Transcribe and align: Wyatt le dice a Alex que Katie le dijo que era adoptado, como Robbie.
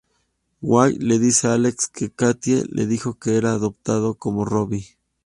Wyatt 0.63 0.97
le 1.05 1.19
dice 1.19 1.47
a 1.47 1.53
Alex 1.53 1.87
que 1.87 2.09
Katie 2.11 2.63
le 2.71 2.87
dijo 2.87 3.19
que 3.19 3.35
era 3.35 3.51
adoptado, 3.51 4.15
como 4.15 4.45
Robbie. 4.45 4.97